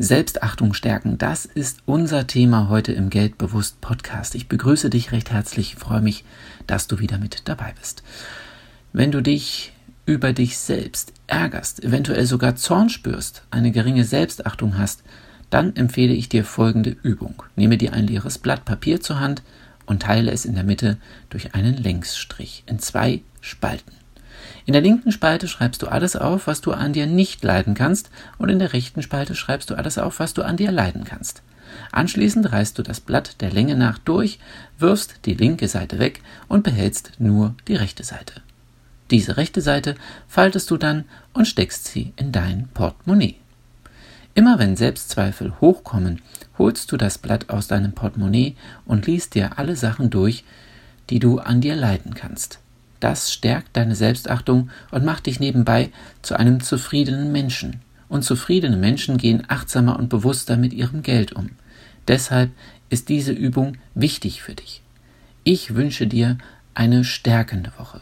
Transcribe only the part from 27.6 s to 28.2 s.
kannst,